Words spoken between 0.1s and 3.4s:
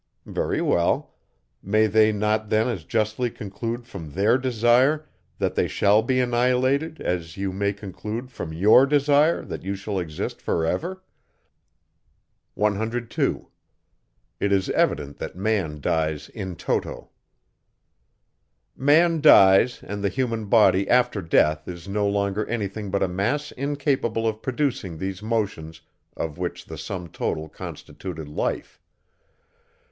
Very well: may they not then as justly